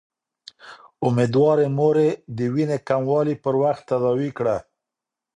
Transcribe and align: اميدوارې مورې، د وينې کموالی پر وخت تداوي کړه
اميدوارې 1.05 1.67
مورې، 1.77 2.09
د 2.37 2.39
وينې 2.53 2.77
کموالی 2.87 3.35
پر 3.43 3.53
وخت 3.61 3.83
تداوي 3.91 4.29
کړه 4.37 4.57